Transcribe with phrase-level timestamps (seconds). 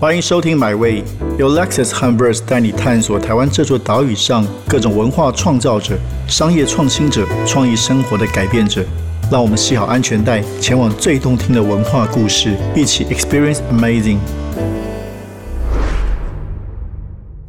[0.00, 1.02] 欢迎收听《My Way》，
[1.40, 5.98] 由 Lexus h u m b e r s 带你探索台湾这座岛屿上各种文化创造者、
[6.28, 8.84] 商业创新者、创意生活的改变者。
[9.28, 14.18] 让我们系好安全带，前往最动听的文化故事，一起 Experience Amazing。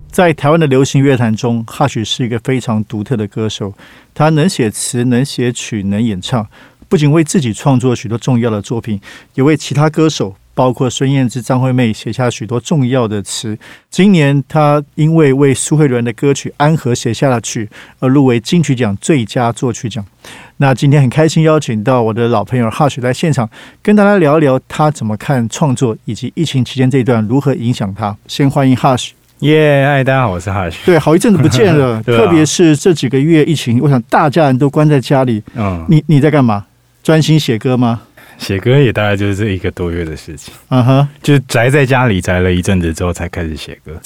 [0.10, 3.76] 在台湾的流行乐坛中，Hush 是一个非常独特的歌手。
[4.16, 6.48] 他能写词，能写曲，能演唱。
[6.88, 9.00] 不仅为自己创作许多重要的作品，
[9.36, 10.36] 也为其他歌手。
[10.60, 13.58] 包括孙燕姿、张惠妹写下许多重要的词。
[13.90, 20.06] 今年，她因为为苏慧伦的歌曲《安和》写下了曲，而入围金曲奖最佳作曲奖。
[20.58, 23.50] 那今天很开心邀请到我的老朋友 Hush 来现场，
[23.82, 28.14] 跟大家聊一聊他怎么看创作，以及疫情期间这一段如何影响他。
[28.28, 29.86] 先欢迎 Hush，耶！
[29.88, 30.76] 嗨，大家好，我是 Hush。
[30.86, 35.42] 对，好一阵子不见了， 特别是这几个月疫情，我想大家人都关在家里。
[35.56, 36.66] 嗯，你你在干嘛？
[37.02, 38.02] 专心写歌吗？
[38.40, 44.00] 写歌也大概就是这一个多月的事情，嗯哼，就是宅在家里宅了一阵子之后才开始写歌。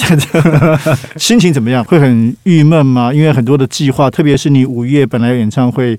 [1.17, 1.83] 心情怎么样？
[1.85, 3.13] 会很郁闷吗？
[3.13, 5.97] 因为很多的计划，特别是你五月本来有演唱会，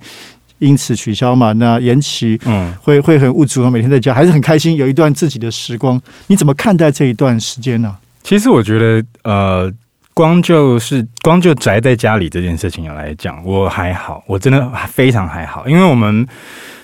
[0.58, 3.70] 因此取消嘛，那延期，嗯，会会很无助。
[3.70, 5.98] 每天在家还是很开心，有一段自己的时光。
[6.27, 7.96] 你怎么看待这一段时间呢？
[8.24, 9.72] 其实我觉得，呃，
[10.12, 16.27] 光就是光就宅在家里这件事情来讲，我还好，我真的非常还好，因为我们。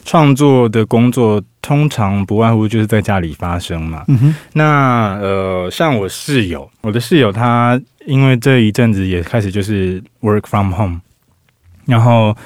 [0.04, 4.04] 创作的工作通常不外乎就是在家里发生嘛。
[4.52, 11.00] 那呃，像我室友，我的室友他因为这一阵子也开始就是 work from home，
[11.86, 12.36] 然后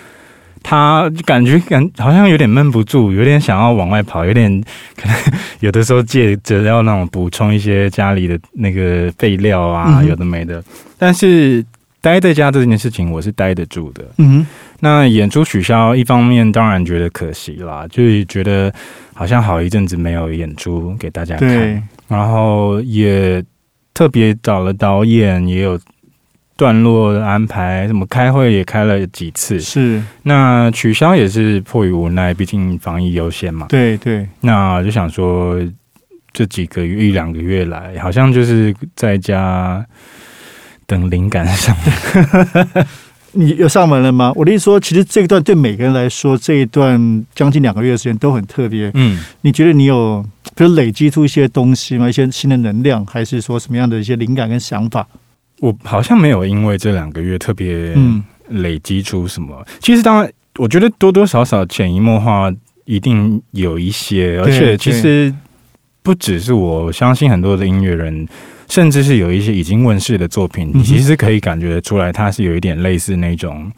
[0.62, 4.62] 他感觉感好像有点闷不住，有点想要往外跑，有点
[4.96, 5.16] 可能
[5.60, 10.62] 有的时候借着要那种补充一些家里的那个废料啊，有的没的，
[10.98, 11.64] 但是。
[12.04, 14.04] 待在家这件事情，我是待得住的。
[14.18, 14.46] 嗯，
[14.80, 18.70] 那演出取消，一方面当然觉得可惜啦，就是觉得
[19.14, 23.42] 好像好一阵子没有演出给大家看，然后也
[23.94, 25.80] 特别找了导演，也有
[26.58, 29.58] 段落的安排，什么开会也开了几次。
[29.58, 33.66] 是，那取消也是迫于无奈，毕竟防疫优先嘛。
[33.70, 35.58] 对对，那就想说
[36.34, 39.82] 这几个月一两个月来，好像就是在家。
[40.86, 41.76] 等灵感上，
[43.32, 44.32] 你有上门了吗？
[44.36, 48.90] 我的意思说，其实这一段对每个人来说，这一段将近两个月的时间都很特别。
[48.94, 50.24] 嗯，你觉得你有
[50.54, 52.08] 比如累积出一些东西吗？
[52.08, 55.06] 一些新的能量，还是说什么样的一些灵感跟想法？
[55.60, 57.94] 我好像没有因为这两个月特别
[58.48, 59.66] 累积出什么。
[59.80, 62.52] 其实当然，我觉得多多少少潜移默化
[62.84, 65.34] 一定有一些，而且其实
[66.04, 68.28] 不只是我相信很多的音乐人。
[68.66, 73.70] 甚至是有一些已经问世的作品，你其实可以感觉得出来，它是有一点类似那种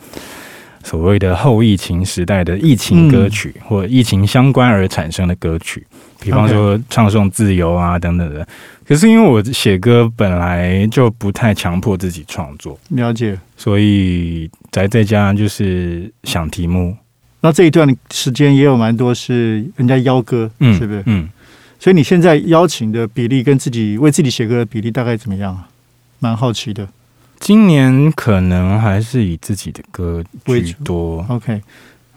[0.84, 5.84] 所谓的后疫情时代的疫情歌曲，或疫情相关而产生的歌曲，
[6.20, 8.47] 比方说唱诵自由啊等等的。
[8.87, 16.97] 可是因为我写歌本来就不太强迫自己创作，了解，所以宅在家就是想题目。
[17.41, 21.03] 那这一段时间也有蛮多是人家邀歌，嗯，是不是？
[21.06, 21.28] 嗯。
[21.78, 25.69] 所以你现在邀请的比例跟自己为自己写歌的比例大概怎么样啊？
[26.19, 26.88] 蛮好奇的。
[27.38, 31.25] 今年可能还是以自己的歌居多。
[31.28, 31.60] OK，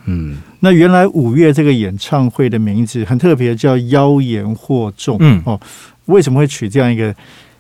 [0.06, 5.18] 嗯，那原来五月这个演唱会的名字很特别，叫妖言惑众。
[5.20, 5.59] 嗯哦，
[6.06, 7.14] 为什么会取这样一个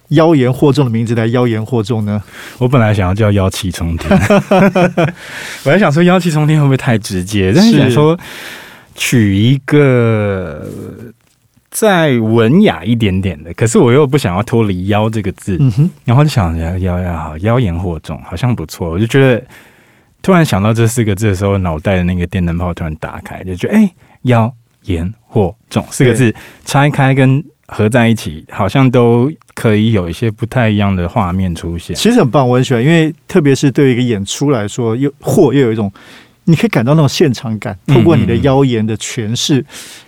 [0.07, 2.23] 妖言惑众的名字来妖言惑众呢？
[2.57, 4.09] 我本来想要叫妖气冲天，
[5.65, 7.51] 我还想说妖气冲天会不会太直接？
[7.53, 8.17] 但是想说
[8.95, 10.65] 取一个。
[11.71, 15.59] 再文雅一点点的，可是我又不想要脱离“妖”这个字，
[16.03, 19.43] 然后就想“妖妖妖好，妖言惑众”好像不错，我就觉得
[20.21, 23.89] 突然想到这四个字的时候，脑袋的那个电灯泡突然打开，就觉得哎
[24.23, 24.51] ，“妖
[24.83, 26.33] 言惑众”四个字
[26.65, 31.95] 拆开跟合在一起，好像都可以有一些不太一样的画面出现。
[31.95, 35.91] 其实很棒，我很喜欢，因为特别是对于一个演出来说，又惑又有一种。
[36.49, 39.63] 你可以感到那种现场感，透过你的妖言的诠释，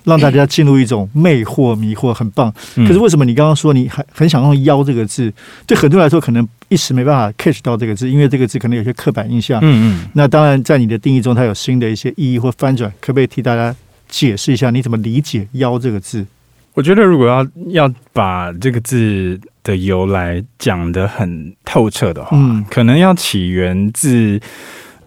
[0.06, 2.52] 让大家进入一种魅惑、迷惑，很棒。
[2.78, 5.32] 可是为什么你刚刚说你很很想用“妖”这个字？
[5.68, 9.60] 对很多人来说，可能一时没办法 catch 到这个字，因为这个字可能有些刻板印象。
[9.62, 10.10] 嗯嗯。
[10.14, 13.76] 那当然，在你的定义中，它有新的一些意义或翻转，可不可以替大家
[14.10, 16.26] 解释一下你怎么理解“妖”这个字？
[16.74, 22.36] 我觉得，如果要要把这个字的由来讲得很透彻的话，
[22.68, 24.42] 可能要起源自。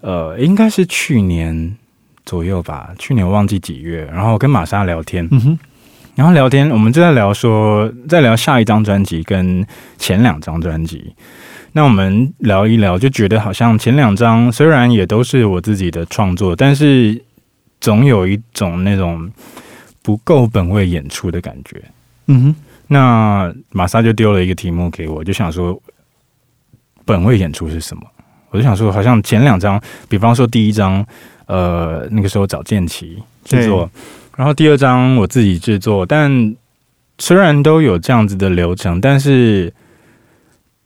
[0.05, 1.75] 呃，应该是去年
[2.27, 2.91] 左右吧。
[2.99, 5.59] 去年我忘记几月，然后跟玛莎聊天，嗯哼，
[6.15, 9.67] 然后聊天，我们就在聊说，在聊下一张专辑跟
[9.97, 11.15] 前两张专辑。
[11.73, 17.19] 那我们聊一聊，就觉得好像前两张虽然也都是我自己的创作，但是
[17.81, 19.33] 总有一种那种
[20.03, 21.83] 不够本位演出的感觉。
[22.27, 22.57] 嗯哼。
[22.87, 25.81] 那玛莎就丢了一个题目给我，就想说
[27.07, 28.03] 本位演出是什么？
[28.55, 31.05] 我就想说，好像前两张，比方说第一张，
[31.47, 33.91] 呃，那个时候找建奇制作，
[34.37, 36.55] 然后第二张我自己制作，但
[37.19, 39.75] 虽然都有这样子的流程，但是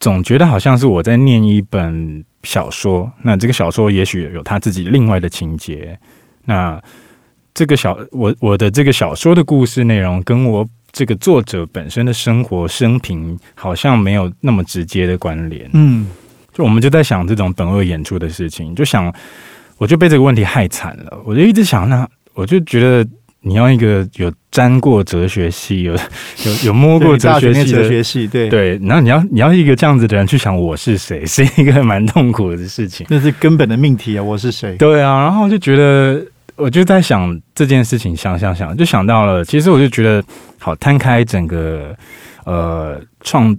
[0.01, 5.99] 总觉得好像是我在念一本小说，那这个小说也许有他自己另外的情节，
[6.47, 6.83] 那
[7.53, 16.09] 这个小我我的这个小说的故事内容跟我这个作者本身的生活生平好像没有那么直接的关联，嗯，
[16.59, 19.15] 就我们就在想这种本位演出的事情，就想
[19.77, 23.09] 我就被这个问题害惨了，我就一直想，那我就觉得
[23.43, 27.83] 你要一个有沾过哲学系，有有有摸过哲学系的。
[27.83, 33.07] 哲学系，对，对，然后你要你要一个这样子的人去想我是谁， 是一个蛮痛苦的事情。
[33.09, 34.23] 那是根本的命题啊！
[34.25, 34.77] 我是谁？
[34.79, 36.21] 对啊，然后就觉得，
[36.57, 39.45] 我就在想这件事情，想想想，就想到了。
[39.45, 40.21] 其实我就觉得，
[40.59, 41.95] 好摊开整个
[42.45, 43.57] 呃创，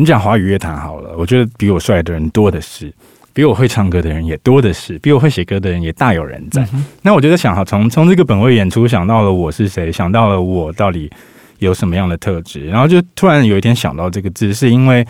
[0.00, 2.90] 你讲华语乐坛好了，我觉得比我帅的人多的是，
[3.34, 6.66] 比我会唱歌的人也多的是，比我会写歌的人也大有人在。
[6.72, 11.10] 嗯那我就在想，哈，从从这个本位演出想到了我是谁，想到了我到底
[11.58, 15.06] 有什么样的特质，然后就突然有一天想到这个字，是因为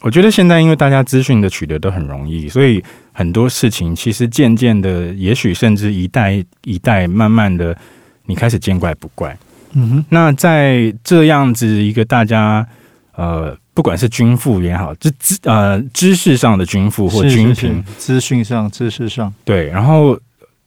[0.00, 2.82] 我觉得现在因为大家资讯的取得都很容易，所以
[3.12, 7.76] 很多事情其实渐渐的，也许甚至一代一代慢慢的，
[8.24, 9.36] 你开始见怪不怪。
[9.74, 12.66] 嗯哼，那在这样子一个大家
[13.14, 20.18] 呃，不管是军富也好，知知呃知识上的军富或军贫，资讯上、知识上，对，然后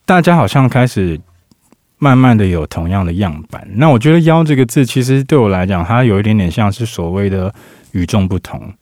[0.05, 1.19] 大家好像开始
[1.97, 3.67] 慢慢的有同样的样板。
[3.75, 7.53] 那我觉得“妖”这个字，其实对我来讲，它有一点点像是所谓的
[7.91, 8.73] 与众不同。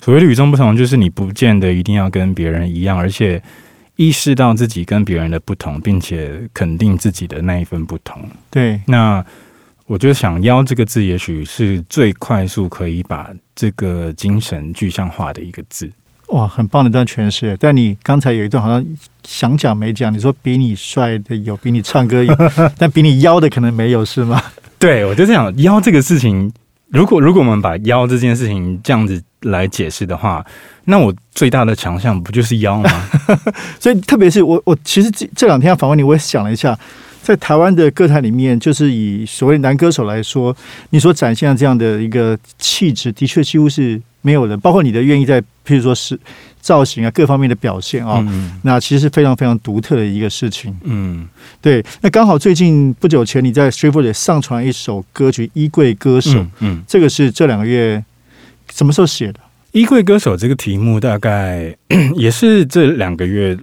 [0.00, 3.40] 所谓的与众不同，就是你不见得一定要跟别人一样，而且
[3.96, 8.20] 意识到自己跟别人的不同，并且肯定自己的那一份不同。
[8.50, 9.24] 对，那
[9.86, 15.90] 我觉得“想妖”这个字，也许是最快速可以把这个精神具象化的一个字。
[16.28, 17.54] 哇，很棒的一段诠释。
[17.60, 18.84] 但你刚才有一段好像
[19.22, 22.34] 想讲没讲，你说比你帅的有，比你唱歌有，
[22.78, 24.42] 但比你妖的可能没有，是吗？
[24.78, 26.50] 对，我就在想妖这个事情，
[26.88, 30.42] 如果如果我们把妖这件事情这样子来解释的话，
[30.84, 33.08] 那我最大的强项不就是妖吗？
[33.78, 36.78] 所以特别是我，我其实这这两天要访问你，我也想了一下，
[37.22, 40.54] 在台湾的歌坛里面，就是以所谓男歌手来说，
[40.90, 46.18] 你所展现的这样的一个气质，的确几乎是没有人，包括你的愿意在譬如说是
[46.60, 48.58] 造型啊各方面的表现啊、嗯。
[48.62, 50.76] 那其实是非常非常独特的一个事情。
[50.82, 51.28] 嗯，
[51.60, 58.04] 对，那刚好最近不久前你在 s t r e e t f o o d 也上传一首歌曲《衣柜歌手》嗯嗯，这个是这两个月
[58.72, 59.38] 什么时候写的？
[59.72, 61.74] 衣柜歌手这个题目大概
[62.16, 63.56] 也是这两个月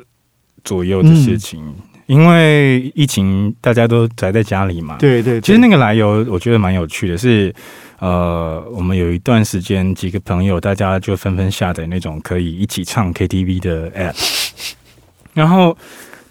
[0.63, 1.61] 左右的事情，
[2.09, 7.53] 因为疫情大家都宅在家里嘛。，对对对其实那个来由我觉得蛮有趣的是，
[7.99, 14.73] 呃，我们有一段时间几个朋友大家就纷纷下载那种可以一起唱 KTV 的 app，
[15.35, 15.77] 然后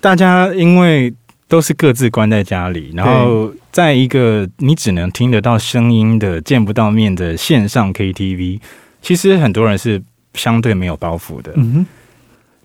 [0.00, 1.14] 大家因为
[1.46, 8.58] 都是各自关在家里，然后在一个你只能听得到声音的、见不到面的线上 KTV，
[9.00, 10.02] 其实很多人是
[10.34, 11.52] 相对没有包袱的。
[11.54, 11.86] 嗯哼，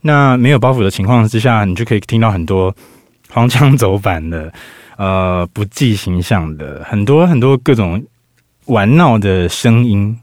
[0.02, 2.76] 那没有包袱的情况之下，你就可以听到很多
[3.34, 4.54] 黄腔走板的，
[4.98, 8.02] 呃，不计形象的，很多很多各种
[8.68, 10.18] 玩闹的声音。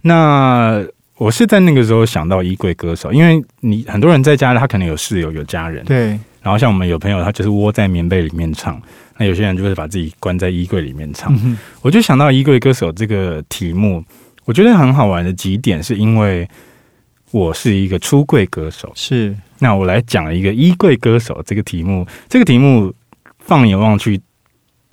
[0.00, 0.84] 那
[1.18, 6.08] 我是在那个时候想到衣柜歌手，因为你很多人在家里，他可能有室友、有家人，对，
[6.42, 8.80] 然后像我们有朋友，他就是窝在棉被里面唱，
[9.16, 11.34] 那有些人就会把自己关在衣柜里面唱。
[11.44, 14.04] 嗯，我就想到衣柜歌手这个题目，
[14.44, 16.48] 我觉得很好玩的几点，是因为
[17.32, 18.92] 我是一个出柜歌手。
[18.94, 22.92] 是那我来讲一个衣柜歌手这个题目，这个题目
[23.38, 24.20] 放眼望去，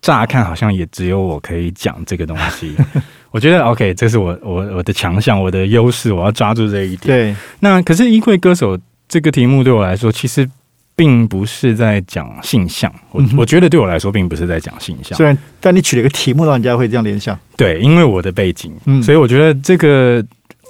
[0.02, 2.76] 乍看好像也只有我可以讲这个东西。
[3.32, 7.34] 我觉得 OK，这是我我我的强项，我的优势，我要抓住这一点。
[7.34, 8.78] 对，那可是衣柜歌手
[9.08, 10.48] 这个题目对我来说，其实
[10.96, 15.18] 并不是在讲性向，我、嗯我觉得对我来说并不是在讲性向。
[15.18, 17.38] 虽然但你取了一个题目，让人家会这样联想。
[17.58, 20.24] 对，因为我的背景，嗯所以我觉得这个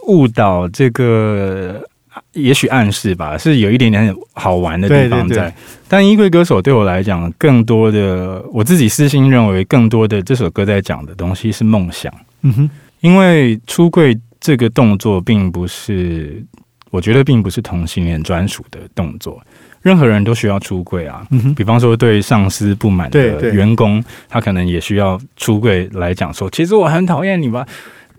[0.07, 1.85] 误导，这个
[2.33, 5.55] 也许暗示吧，是有一点点好玩的地方对对对在。
[5.87, 12.69] 但衣柜歌手对我来讲，更多的我自己私心认为，更多的这首歌在讲的东西是梦想，嗯哼，
[13.01, 16.43] 因为出柜这个动作并不是，
[16.89, 19.41] 我觉得并不是同性恋专属的动作。
[19.81, 27.67] 任何人都需要出柜啊，比方说对上司不满的员工，他可能也需要出柜来讲说，其实我很讨厌你吧。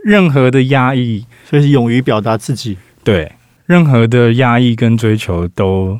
[0.05, 2.77] 任何的压抑，所以是勇于表达自己。
[3.03, 3.33] 对
[3.67, 5.99] 任何的压抑跟追求都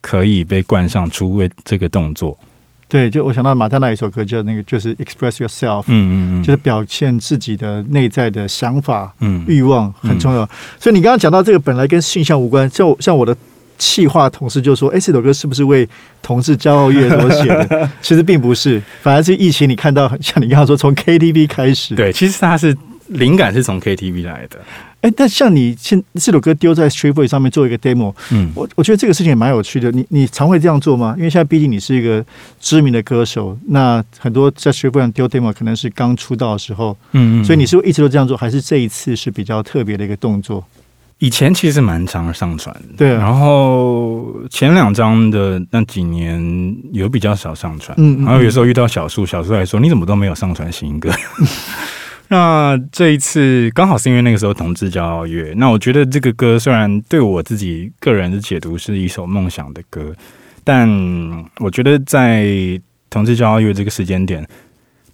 [0.00, 2.38] 可以被冠上出位这个动作。
[2.90, 10.48] 对，就我想到马丹娜一首歌叫那个就是 Express Yourself，嗯嗯嗯，就是表现自己的内在的想法、嗯欲望很重要。
[10.80, 13.36] 所以你刚刚讲到这个本来跟性向无关，就像我的
[13.76, 15.86] 气化同事就说：“哎，这首歌是不是为
[16.22, 19.68] 同志骄傲月所写的？” 其实并不是，反而是疫情。
[19.68, 22.74] 你看到像你刚刚说，从 KTV 开始，对，其实它是
[23.08, 24.58] 灵感是从 KTV 来的。
[25.00, 29.92] 哎，但像你现这首歌丢在 Street Boy 上面做一个 demo，嗯，我我觉得这个事情也蛮有趣的。
[29.92, 31.14] 你你常会这样做吗？
[31.16, 32.24] 因为现在毕竟你是一个
[32.60, 40.64] 知名的歌手，那很多在 Street Boy 上丢 demo 可能是刚出道的时候，嗯嗯，所以你是一直都这样做，还是这一次是比较特别的一个动作？
[41.20, 51.10] 以前其实蛮常上传的，对啊然后前两张的那几年有比较少上传，嗯嗯然后有时候遇到小树，小树还说你怎么都没有上传新歌。
[52.30, 60.14] 那这一次刚好是因为那个时候同志骄傲月，那我觉得这个歌虽然对我自己个人的解读是一首梦想的歌，
[60.62, 60.88] 但
[61.58, 62.46] 我觉得在
[63.08, 64.46] 同志骄傲月这个时间点，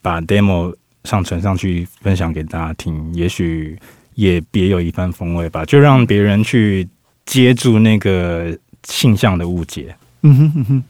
[0.03, 3.79] 把 demo 上传上去分享给大家听，也许
[4.15, 6.89] 也别有一番风味吧，就让别人去
[7.25, 9.95] 接住那个性向的误解。
[10.23, 10.85] 嗯哼嗯哼。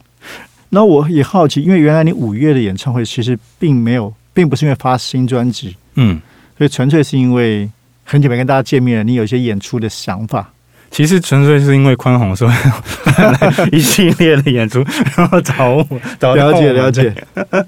[0.70, 6.20] 那我也好奇，因为原来你五月的演唱会其实并没有，并不是因为发新专辑，嗯，
[6.56, 7.70] 所以纯粹是因为
[8.04, 10.53] 很久没跟大家见面了，你有一些演出的想法。
[10.94, 12.48] 其实纯粹是因为宽宏说
[13.18, 14.78] 要来一系列的演出，
[15.18, 15.84] 然后找我，
[16.20, 17.12] 找到了解了解，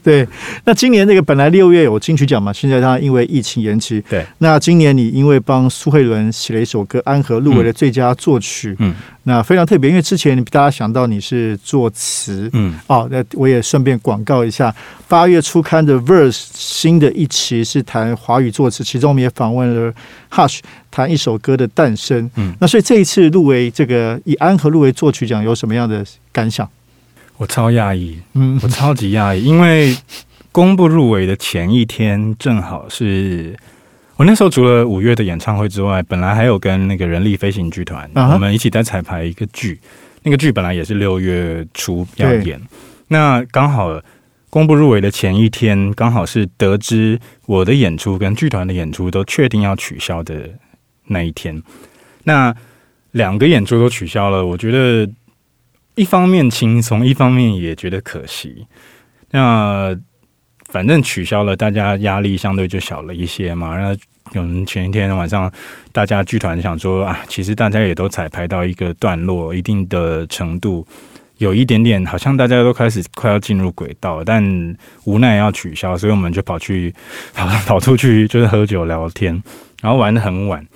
[0.00, 0.26] 对。
[0.64, 4.00] 那今年那个本来六月有金曲奖嘛，现在它因为疫情延期。
[4.08, 4.24] 对。
[4.38, 8.94] 那今年你因为帮苏慧伦写了一首歌《安和》，入围了最佳作曲，嗯
[9.28, 14.72] 那非常特别，因为之前大家想到你是作词，嗯哦，那我也顺便广告一下，
[15.08, 19.92] 八月初刊的《Verse》新的一期是谈华语作词，其中我们也访问了
[20.30, 20.60] Hush，
[20.96, 22.30] 谈一首歌的诞生。
[22.36, 26.66] 嗯，那所以这一次入围这个以安和入围作曲奖有什么样的感想？
[27.36, 29.94] 我超讶异，嗯我超级讶异，因为
[30.50, 33.54] 公布入围的前一天正好是。
[34.16, 39.78] 我那时候除了五月的演唱会之外，本来还有跟那个人力飞行剧团啊我们一起在彩排一个剧，
[40.22, 42.58] 那个剧本来也是六月初要演，
[43.08, 44.00] 那刚好
[44.48, 50.48] 公布入围的前一天，刚好是得知我的演出跟剧团的演出都确定要取消的
[51.06, 51.62] 那一天。
[52.24, 52.54] 那
[53.12, 55.10] 两个演出都取消了，我觉得
[55.94, 58.66] 一方面轻松，一方面也觉得可惜。
[59.30, 59.96] 那
[60.66, 63.78] 反正取消了，大家压力相对就小了一些嘛。
[63.78, 63.96] 那
[64.32, 65.50] 可能前一天晚上，
[65.92, 70.86] 大家剧团想说啊，其实大家也都彩排到一个段落，一定的程度，
[71.38, 76.92] 有一点点好像大家都开始快要进入轨道，但无奈要取消，所以我们就跑去
[77.32, 79.40] 跑跑出去，就是喝酒聊天，
[79.80, 80.66] 然后玩的很晚。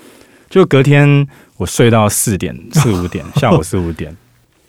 [0.51, 1.27] 就隔天
[1.57, 4.15] 我睡到四点 四五点，下午四五点，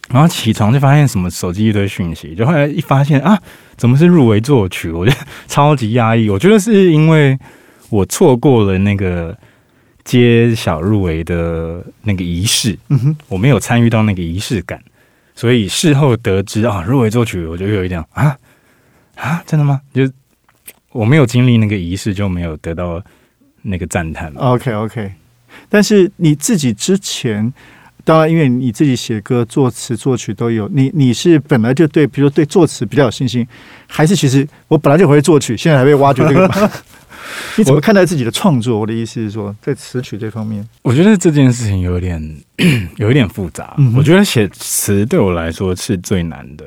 [0.09, 3.38] 然后起床就发现什么手机一堆讯息，就后来一发现啊，
[3.75, 4.91] 怎么是入围作曲？
[4.91, 6.29] 我觉得 超级压抑。
[6.29, 7.38] 我觉得是因为
[7.89, 9.38] 我错过了那个
[10.05, 14.81] 揭晓入围的那个仪式，嗯哼，我没有参与到那个仪式感，
[15.35, 18.38] 所以事后得知啊入围作曲，我就有一点啊
[19.15, 19.81] 啊真的吗？
[19.93, 20.09] 就
[20.91, 23.01] 我没有经历那个仪式，就没有得到
[23.61, 24.31] 那个赞叹。
[24.35, 25.11] OK OK，
[25.70, 27.53] 但是你自己之前，
[28.03, 33.48] 当然因为你自己写歌、作词、作曲都有，你你是本来就对，比如说对作词比较有信心，
[33.88, 36.50] 还是其实我本来就会作曲，现在还被挖掘这个？
[37.55, 38.79] 你怎么看待自己的创作？
[38.79, 42.22] 我的意思是说，在词曲这方面，我觉得这件事情有点
[42.98, 43.75] 有一点复杂。
[43.77, 46.65] 嗯我觉得写词对我来说是最难的。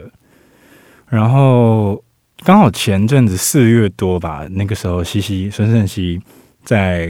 [1.08, 2.02] 然后
[2.44, 6.20] 刚好前阵子四月多吧，那个时候西西孙胜熙
[6.64, 7.08] 在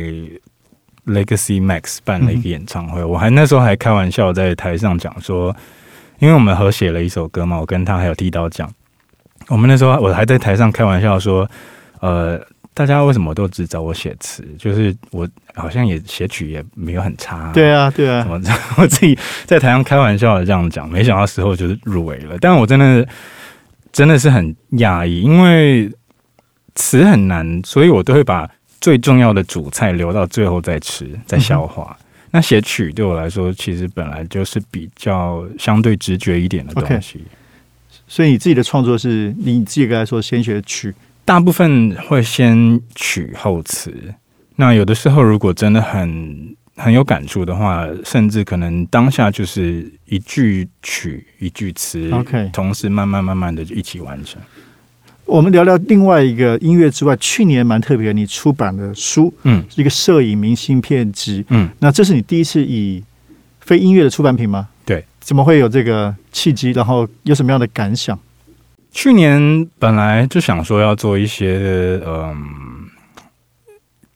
[1.06, 5.54] Legacy Max 办了一个演唱会，我还那时候还开玩笑在台上讲说，
[6.18, 8.70] 因为我们合写了一首歌嘛，我跟他还有剃刀讲，
[9.48, 11.48] 我们那时候我还在台上开玩笑说，
[12.00, 12.40] 呃。
[12.76, 14.44] 大家为什么都只找我写词？
[14.58, 18.34] 就是我好像也写曲也没有很差、对啊，对啊，我
[18.82, 22.36] 我自己在台上开玩笑的这样讲，没想到时候就是入围了。
[22.40, 23.06] 但我真的
[23.92, 25.88] 真的是很讶异，因为
[26.74, 28.50] 词很难，所以我都会把
[28.84, 31.98] 最重要的主菜留到最后再吃，再消化。
[32.32, 37.24] 那写曲对我来说，其实本来就是比较相对直觉一点的东西。
[38.06, 43.90] 所以你自己的创作是你自己刚才说先学曲，大部分会先曲后词。
[44.56, 54.42] 那有的时候，如果真的很很有感触的话，甚至可能当下就是一句曲一句词 OK 同时慢慢慢慢的一起完成。
[55.26, 61.44] 我们聊聊另外一个音乐之外，去年蛮特别，你出版的书嗯是一个摄影明信片集。
[61.48, 63.02] 嗯，那这是你第一次以
[63.60, 64.68] 非音乐的出版品吗？
[64.84, 66.72] 对，怎么会有这个契机？
[66.72, 68.18] 然后有什么样的感想？
[68.92, 72.86] 去年本来就想说要做一些嗯，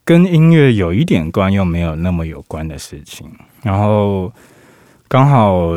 [0.05, 3.27] 跟音乐有一点关又没有那么有关的事情，
[3.63, 4.33] 然后
[5.09, 5.73] 刚好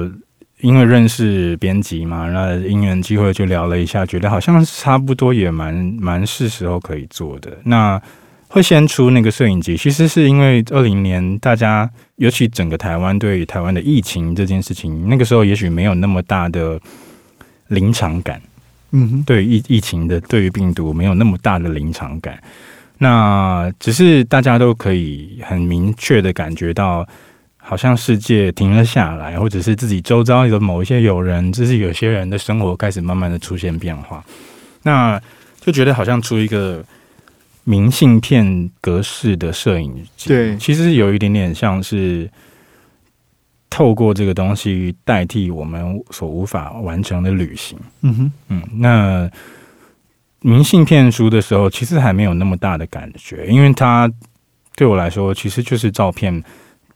[0.61, 7.51] 因为认识编辑嘛，那因缘机会就聊了一下，觉得好像差不多也蛮蛮是时候可以做的。
[7.63, 8.01] 那
[8.47, 16.79] 会先出那个摄影集，其实是因为二零年大家，尤其整个台湾对于台湾的疫情这件事情，那个时候也许没有那么大的
[17.67, 18.41] 临场感。
[18.91, 22.37] 嗯哼，对疫疫情的对于病毒没有那么大的临场感，
[22.97, 27.07] 那只是大家都可以很明确的感觉到，
[27.61, 34.23] 好像世界停了下来，或者是自己周遭的某一些友人，就是有些人的生活开始慢慢的出现变化，
[34.83, 35.21] 那
[35.59, 36.83] 就觉得好像出一个
[37.63, 40.57] 明信片格式的摄影机，对。
[40.57, 42.29] 其实有一点点像是。
[43.73, 49.31] 透过这个东西代替我们所无法完成的旅行，嗯哼，嗯，那
[50.41, 54.11] 明信片书的时候，其实还没有那么大的感觉，因为它
[54.75, 56.43] 对我来说其实就是照片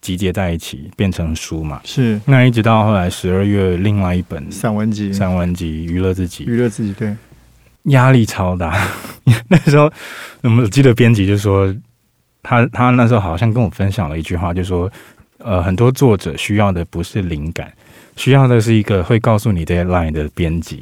[0.06, 1.82] 集结在一起变成书嘛。
[1.84, 7.16] 是那一直到后来十二月，另外一本散文集，散文集娱乐自己，娱乐自己，对，
[7.86, 8.88] 压力超大。
[9.50, 9.92] 那时候，
[10.42, 11.74] 我们记得编辑就说，
[12.44, 14.92] 他他那时候好像跟我分享了一句话，就说。
[15.40, 17.72] 呃，很多作者需要的不是灵感，
[18.16, 20.82] 需要的是一个会告诉你 deadline 的编辑。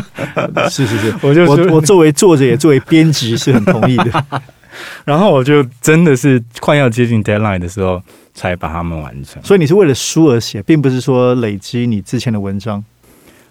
[0.70, 4.24] 是是是，我就我我作为作者也作为编辑是很同意的。
[5.04, 8.02] 然后我就真的是快要接近 deadline 的时候
[8.34, 9.42] 才把它们完成。
[9.42, 12.82] 所以你是为了书而写，并不是说累积你之前的文章。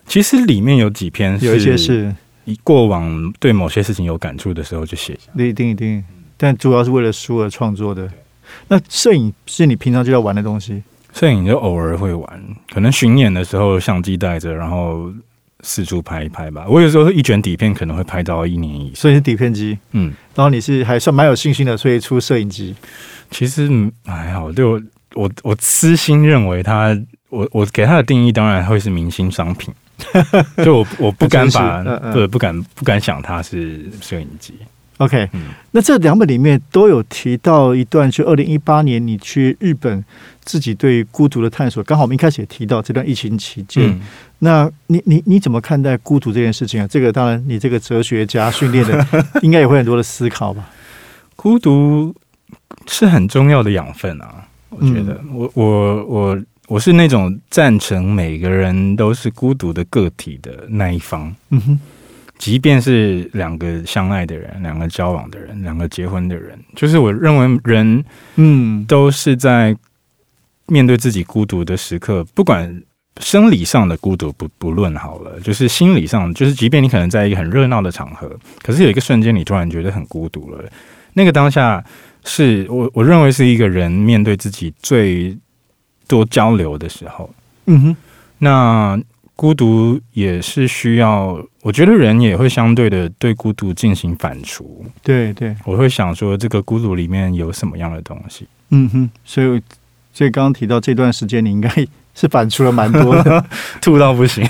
[0.07, 2.13] 其实里面有几篇，有一些是
[2.45, 5.31] 以过往对某些事情有感触的时候就写下。
[5.43, 6.03] 一定一定，
[6.37, 8.09] 但主要是为了书而创作的。
[8.67, 10.83] 那摄影是你平常就要玩的东西？
[11.13, 12.41] 摄影就偶尔会玩，
[12.73, 15.11] 可能巡演的时候相机带着，然后
[15.63, 16.65] 四处拍一拍吧。
[16.67, 19.77] 我有时候一卷底片可能会拍到一年以上，所以是底片机。
[19.91, 22.75] 嗯，然后你是还算蛮有信心的，所以出摄影机。
[23.29, 23.69] 其实
[24.05, 24.81] 还好，对我
[25.13, 26.97] 我我私心认为它，
[27.29, 29.73] 我我给它的定义当然会是明星商品，
[30.63, 34.53] 就我我不敢把不不敢不敢想它是摄影机。
[35.01, 35.27] OK，
[35.71, 40.03] 那这两本里面都有提到一段，就二零一八年你去日本
[40.43, 41.83] 自己对孤独的探索。
[41.83, 43.99] 刚好我们一开始也提到这段疫情期间，
[44.39, 46.87] 那你你你怎么看待孤独这件事情啊？
[46.87, 49.07] 这个当然，你这个哲学家训练的，
[49.41, 50.69] 应该也会很多的思考吧。
[51.35, 52.15] 孤独
[52.85, 61.35] 是很重要的养分啊，我觉得，我我我我是那种赞成每个人都是孤独的个体的那一方。
[61.49, 61.79] 嗯哼。
[62.41, 68.03] 即便是两个相爱的人，两个交往的人，两个结婚的人，就是我认为人，
[68.37, 69.77] 嗯，都是在
[70.65, 72.81] 面对自己孤独的时刻，不管
[73.19, 78.27] 生理上的孤独不不论好了，就是心理上，就是即便你可能在一个很热闹的场合，
[78.63, 80.65] 可是有一个瞬间你突然觉得很孤独了，
[81.13, 81.85] 那个当下
[82.25, 85.37] 是我我认为是一个人面对自己最
[86.07, 87.29] 多交流的时候。
[87.67, 87.95] 嗯哼，
[88.39, 88.99] 那。
[89.41, 94.63] 孤独也是需要，我觉得人也会相对的对孤独进行反刍。
[95.01, 98.45] 对对，我会想说，这个孤独里面有什么样的东西？
[98.69, 99.59] 嗯哼，所以
[100.13, 101.67] 所以刚刚提到这段时间，你应该
[102.13, 103.43] 是反刍了蛮多的，
[103.81, 104.47] 吐到不行。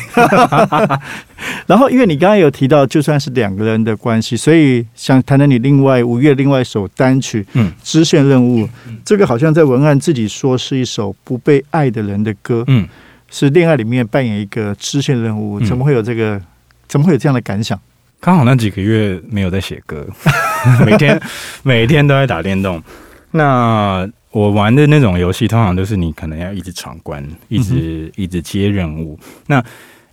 [1.68, 8.68] 然后，因为你刚刚有提到，就算是两个人的关系，所以想谈谈你另外五月另外一首单曲《嗯支线任务》，
[9.06, 12.66] 这个好像在文案自己说是一首不被爱的人的歌。
[12.68, 12.86] 嗯。
[13.32, 16.40] 是恋爱里面扮演一个支线任务，怎么会有这个？
[16.88, 17.80] 怎么会有这样的感想？
[18.20, 20.06] 刚好那几个月没有在写歌，
[20.86, 21.20] 每天
[21.64, 22.84] 每天都在打电动。
[23.32, 29.18] 那我玩的那种游戏，通常都是你可能要一直闯关，一直一直接任务。
[29.48, 29.64] 那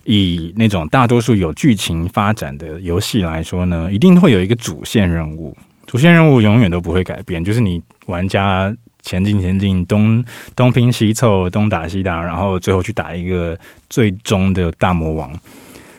[0.05, 5.55] 以那种大多数有剧情发展的游戏来说呢，一定会有一个主线任务。
[5.85, 8.73] 主线任务永远都不会改变，就是你玩家。
[9.01, 10.23] 前进，前进，东
[10.55, 13.57] 东拼西凑，东打西打，然后最后去打一个
[13.89, 15.31] 最终的大魔王。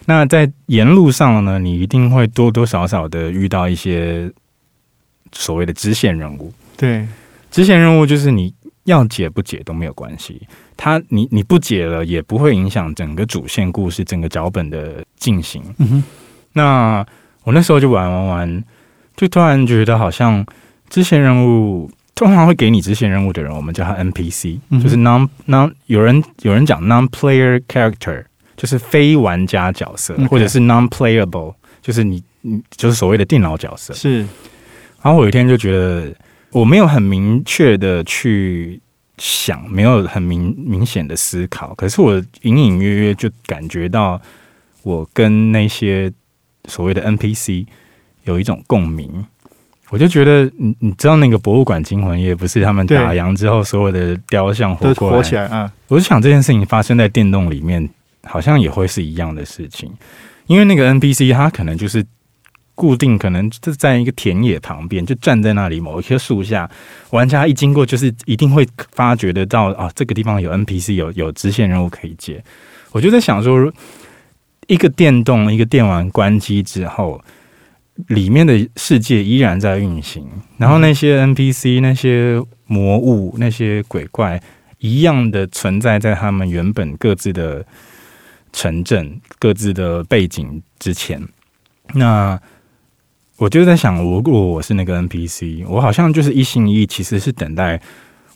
[0.06, 4.30] 那在沿路上呢，你一定会多多少少的遇到一些
[5.32, 6.52] 所谓的支线任务。
[6.76, 7.06] 对，
[7.50, 8.52] 支线任务就是你
[8.84, 15.62] 要解不解都没有关系，它你你不解了也不会影响整个主线故事、整个脚本的进行。
[15.78, 16.04] 嗯哼，
[16.52, 17.06] 那
[17.44, 18.64] 我那时候就玩玩玩，
[19.16, 20.44] 就突然觉得好像
[20.88, 21.90] 支线任务。
[22.20, 28.22] 通常会给你支线任务的人，我们叫他 NPC，就是 non non 有人有人讲 non-player character，
[28.58, 33.94] 就是非玩家角色，或者是 non-playable，就是你你就是所谓的电脑角色。
[33.94, 34.18] 是。
[35.00, 36.14] 然后我有一天就觉得，
[36.50, 38.78] 我没有很明确的去
[39.16, 44.20] 想，没有很明明显的思考，可是我隐隐约约就感觉到，
[44.82, 46.12] 我跟那些
[46.66, 47.64] 所谓的 NPC
[48.24, 49.24] 有一种共鸣。
[49.90, 55.70] 我就觉得，你你知道那个博物馆惊魂夜不是他们打烊之后所有的雕像活过火起来啊？
[55.88, 57.90] 我就想这件事情发生在电动里面，
[58.22, 59.92] 好像也会是一样的事情，
[60.46, 62.06] 因为那个 NPC 他可能就是
[62.76, 66.70] 固定，可能就在一个田野旁边，就站在那里某一棵树下，
[67.10, 72.40] 玩家一经过就是一定会发觉得到啊，这个地方有 NPC，有有支线任务可以接。
[72.92, 73.72] 我就在想说，
[74.68, 77.20] 一个电动一个电玩关机之后。
[78.08, 84.40] 里面的世界依然在运行，然后那些 NPC、那些魔物、那些鬼怪
[84.78, 87.64] 一样的存在在他们原本各自的
[88.52, 91.20] 城镇、各自的背景之前。
[91.94, 92.40] 那
[93.36, 97.80] 我就在想，如果我是那个 NPC，我好像就是一心一意，其实是等待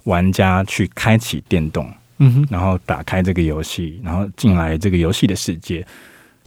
[0.04, 5.86] 玩家去开启电动，嗯哼，然后打开这个游戏，然后进来这个游戏的世界。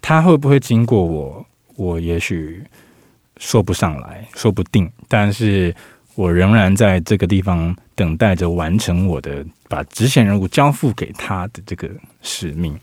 [0.02, 1.46] 他会不会经过我？
[1.76, 2.64] 我也许。
[3.40, 5.74] 说不上来说不定，但是
[6.16, 11.88] 我仍然在这个地方等待着完成我的把支线任务交付给他的这个
[12.22, 12.78] 使命。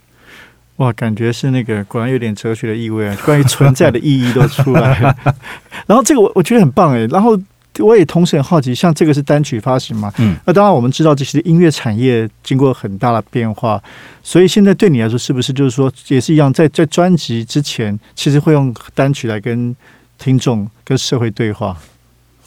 [0.76, 5.16] 哇，感觉是那个果然有点哲学的意味啊，关于存在的意义都出来了。
[5.86, 7.38] 然后这个我我觉得很棒哎，然后
[7.78, 10.12] 我也同时很好奇，像这个是单曲发行嘛？
[10.18, 13.82] 嗯，那当然我们知道这些音乐产业经过很大的变化，
[14.22, 19.74] 所以现在对你来说是不是就是说也是一样，在在专辑之前其实会用单曲来跟。
[20.18, 21.76] 听众跟社会对话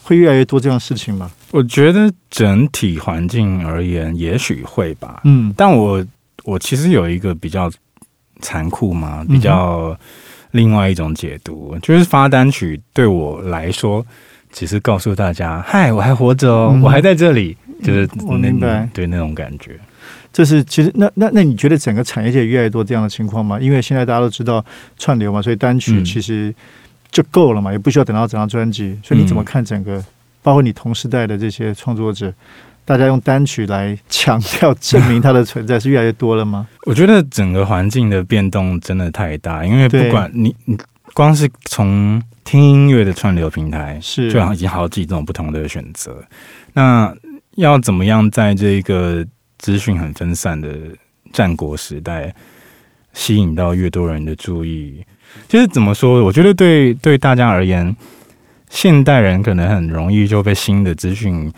[0.02, 1.30] 会越来越多这样事情吗？
[1.50, 5.20] 我觉得整体环境而言，也许会吧。
[5.24, 6.04] 嗯，但我
[6.44, 7.70] 我其实有一个比较
[8.40, 9.96] 残酷嘛，比较
[10.52, 14.04] 另外一种解读，就是发单曲对我来说，
[14.50, 19.78] 只是告诉大家：“嗨，我还活着哦，我还在这里。”就是我明白，对那种感觉。
[20.32, 23.58] 这是其实那那那你觉得整个产业界越来越多这样的情况吗？
[23.60, 24.64] 因为现在大家都知道
[24.98, 26.54] 串流嘛，所以单曲其实。
[27.10, 28.98] 就够了嘛，也不需要等到整张专辑。
[29.02, 30.04] 所以你怎么看整个，
[30.42, 32.32] 包括你同时代的这些创作者，
[32.84, 36.66] 大家用单曲来强调证明它的存在，是越来越多了吗？
[36.86, 40.78] 我觉得整个环境的变动真的太大，因为不管你你
[41.14, 46.22] 光是从听音乐的串流平台，是就已经好几种不同的选择。
[46.72, 47.14] 那
[47.56, 49.26] 要怎么样在这个
[49.58, 50.70] 资讯很分散的
[51.32, 52.32] 战国时代，
[53.12, 55.04] 吸引到越多人的注意？
[55.48, 56.22] 就是怎么说？
[56.24, 57.96] 我觉得对对大家而言，
[58.68, 61.50] 现代人可能很容易就被新的资讯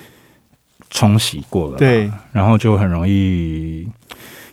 [0.90, 3.88] 冲洗过了，对，然后就很容易，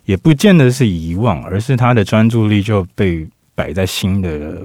[0.05, 4.61] 也不见得是遗忘，而是他的专注力就被摆在新的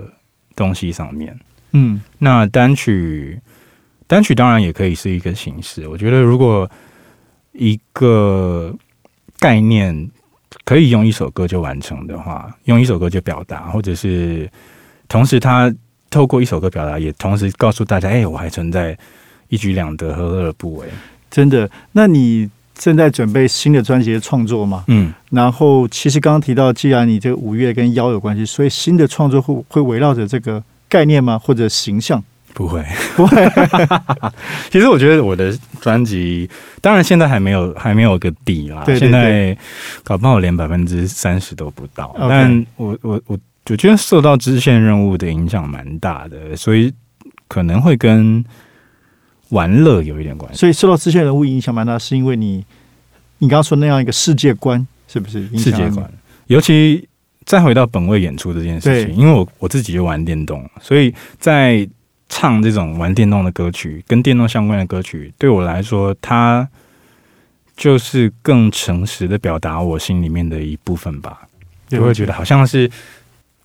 [0.56, 1.38] 东西上面。
[1.72, 3.40] 嗯，那单曲
[4.06, 5.86] 单曲当然也可以是一个形式。
[5.88, 6.70] 我觉得如果
[7.52, 8.74] 一个
[9.38, 10.10] 概念。
[10.64, 14.50] 可以用一首歌就完成的话，用一首歌就表达，或者是
[15.08, 15.72] 同时他
[16.10, 18.96] 透过一首歌表达，也同时告诉大家，哎，我还存在，
[19.48, 20.86] 一举两得，何乐而不为？
[21.30, 21.68] 真的？
[21.92, 24.84] 那你正在准备新的专辑的创作吗？
[24.88, 31.38] 嗯，然后其实刚刚提到，既然你这个五月跟妖有关系，所以新的创作会会围绕着这个概念吗？
[31.38, 32.22] 或者形象？
[32.54, 32.84] 不会，
[33.16, 33.50] 不会。
[34.70, 36.48] 其实我觉得我的专辑，
[36.80, 38.82] 当然现在还没有还没有个底啦。
[38.84, 39.56] 对现在
[40.04, 42.14] 搞不好连百分之三十都不到。
[42.18, 43.38] 但我我我
[43.68, 46.92] 我觉得受到支线任务的影响蛮大的，所以
[47.48, 48.44] 可能会跟
[49.50, 50.58] 玩乐有一点关系。
[50.58, 52.64] 所以受到支线任务影响蛮大，是因为你
[53.38, 55.46] 你刚刚说那样一个世界观，是不是？
[55.56, 56.10] 世界观，
[56.48, 57.08] 尤其
[57.44, 61.88] 再回到本位演出这件事情，因为我我自己就玩电动，所以在
[62.34, 66.66] 唱这种玩电动的歌曲，跟电动相关的歌曲，对我来说，它
[67.76, 71.42] 就是更诚实的表达我心里面的一部分吧。
[71.88, 72.90] 就会觉得好像是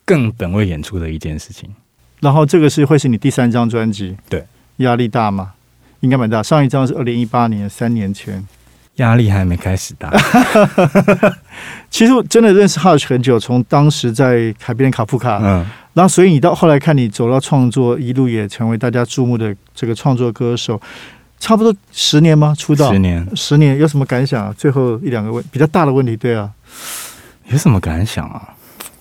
[0.03, 1.73] 更本位演出的一件事情。
[2.19, 4.45] 然后这个是会是你第三张专辑，对，
[4.77, 5.53] 压力大吗？
[6.01, 6.43] 应该蛮大。
[6.43, 8.45] 上一张是二零一八年，三年前。
[8.97, 10.11] 压力还没开始大。
[11.89, 20.79] 其实我真的认识 Hush 很久，从当时在海边卡夫卡，嗯，然后所以你到后来看你走到创作，一路也成为大家注目的这个创作歌手，
[21.39, 22.53] 差不多十年吗？
[22.57, 24.53] 出道十年，十年有什么感想啊？
[24.57, 26.49] 最后一两个问比较大的问题，对啊，
[27.49, 28.49] 有什么感想啊？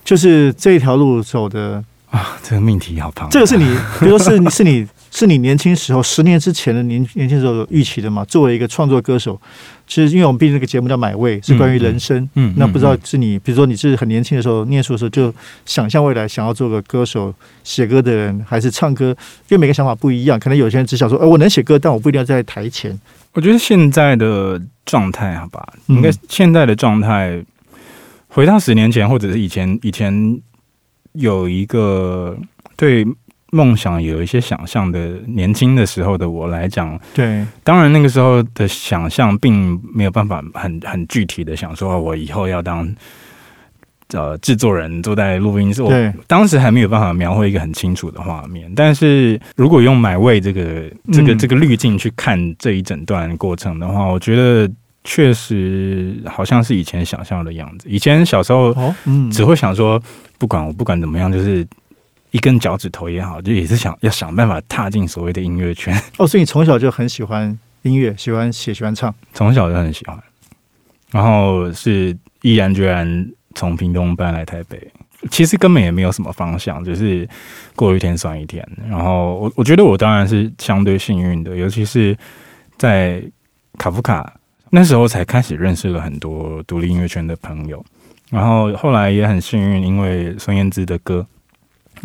[0.05, 3.65] 就是这一条路走的啊，这个命题好庞，这个是你，
[3.99, 4.87] 比如说是你是你。
[5.11, 8.25] 是你年轻时候十年之前的年年轻时候预期的嘛？
[8.27, 9.41] 作为一个创作歌手，
[9.87, 12.29] 其实因为我们毕竟这个节目叫《买位》，是关于人生。
[12.35, 15.33] 嗯，那不知道是你，比如说你是很年轻的时候念书的时候就
[15.65, 19.17] 想象未来想要做个歌手、写歌的人，还是唱歌？
[19.49, 22.99] 因为每个想法不一样，可能有些人只想说：“哎，我能写歌，但我不一定要在台前。”
[23.33, 27.43] 我觉得现在的状态，好吧，应该现在的状态，
[28.29, 30.41] 回到十年前或者是以前以前。
[31.19, 32.37] 有一个
[32.77, 33.03] 对
[33.57, 42.87] 梦想有一些想象的年轻的时候的我来讲，对，当然那个时候的想象并没有办法很很具体的想说，我以后要当
[44.13, 45.83] 呃制作人，坐在录音室。
[45.83, 48.71] 我对，当时还没有办法描绘一个很清楚的画面。
[48.77, 50.63] 但是如果用买位这个
[51.11, 54.71] 这个嗯这个滤镜去看这一整段过程的话，我觉得
[55.03, 57.89] 确实好像是以前想象的样子。
[57.89, 58.75] 以前小时候
[59.33, 60.01] 只会想说，
[60.39, 61.67] 不管我不管怎么样，就是
[62.37, 65.99] 一根脚趾头也好，就也是想要想办法踏进所谓的音乐圈。
[66.19, 69.15] 哦，所以你从小就很喜欢音乐，喜欢写，喜欢唱。
[69.33, 70.23] 从小就很喜欢，
[71.11, 74.79] 然后是毅然决然从屏东搬来台北。
[75.31, 77.27] 其实根本也没有什么方向，就是
[77.75, 78.63] 过一天算一天。
[78.87, 82.15] 然后我我觉得我当然是相对幸运的，尤其是
[82.77, 83.23] 在
[83.79, 84.31] 卡夫卡
[84.69, 87.83] 那时候才开始认识了很多独立音乐圈的朋友。
[88.29, 91.27] 然后后来也很幸运，因为孙燕姿的歌，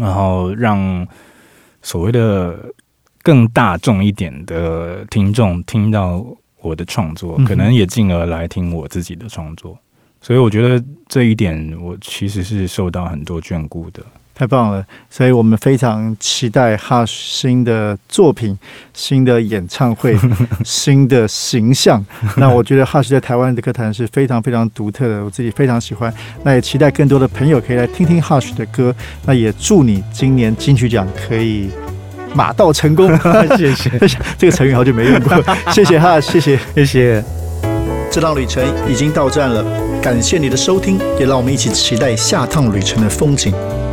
[0.01, 1.07] 然后让
[1.83, 2.73] 所谓的
[3.21, 6.25] 更大众一点的听众听到
[6.59, 9.77] 我的创作可能也进而来听我自己的创作。
[10.19, 14.03] 所以我觉得这一点，我其实是受到很多眷顾的。
[14.41, 14.83] 太棒了！
[15.07, 18.57] 所以我们非常期待 Hush 新的作品、
[18.91, 20.17] 新的演唱会、
[20.65, 22.03] 新的形象。
[22.37, 26.11] 那我觉得 Hush 在台湾的歌坛是非常非常独特的，我自己非常喜欢。
[26.41, 28.95] 那也期待更多的朋友可以来听听 Hush 的歌。
[29.27, 31.69] 那也祝你今年金曲奖可以
[32.33, 33.15] 马到成功。
[33.55, 33.91] 谢谢，
[34.39, 35.39] 这个成语好久没用过，
[35.71, 36.59] 谢谢 Hush，谢谢。
[36.73, 37.23] 谢谢。
[38.09, 39.63] 这趟旅程已经到站了，
[40.01, 43.53] 感谢你的收听，也让我们一起期待下趟旅程的风景。